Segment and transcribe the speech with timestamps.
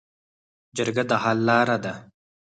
[0.77, 1.93] جرګه د حل لاره ده